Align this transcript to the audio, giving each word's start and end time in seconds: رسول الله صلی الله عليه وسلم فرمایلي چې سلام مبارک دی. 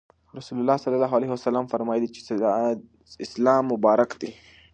رسول 0.37 0.57
الله 0.59 0.77
صلی 0.83 0.95
الله 0.97 1.11
عليه 1.17 1.31
وسلم 1.33 1.65
فرمایلي 1.73 2.07
چې 2.15 2.19
سلام 3.33 3.63
مبارک 3.73 4.11
دی. 4.21 4.31